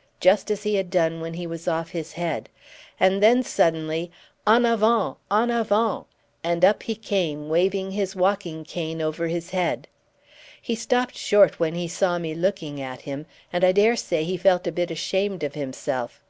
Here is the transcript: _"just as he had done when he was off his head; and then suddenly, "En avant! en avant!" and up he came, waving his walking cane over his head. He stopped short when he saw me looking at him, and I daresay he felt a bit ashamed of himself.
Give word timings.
_"just 0.18 0.50
as 0.50 0.62
he 0.62 0.76
had 0.76 0.88
done 0.88 1.20
when 1.20 1.34
he 1.34 1.46
was 1.46 1.68
off 1.68 1.90
his 1.90 2.12
head; 2.14 2.48
and 2.98 3.22
then 3.22 3.42
suddenly, 3.42 4.10
"En 4.46 4.64
avant! 4.64 5.18
en 5.30 5.50
avant!" 5.50 6.06
and 6.42 6.64
up 6.64 6.84
he 6.84 6.94
came, 6.94 7.50
waving 7.50 7.90
his 7.90 8.16
walking 8.16 8.64
cane 8.64 9.02
over 9.02 9.26
his 9.26 9.50
head. 9.50 9.88
He 10.58 10.74
stopped 10.74 11.16
short 11.16 11.60
when 11.60 11.74
he 11.74 11.86
saw 11.86 12.18
me 12.18 12.34
looking 12.34 12.80
at 12.80 13.02
him, 13.02 13.26
and 13.52 13.62
I 13.62 13.72
daresay 13.72 14.24
he 14.24 14.38
felt 14.38 14.66
a 14.66 14.72
bit 14.72 14.90
ashamed 14.90 15.42
of 15.42 15.52
himself. 15.52 16.22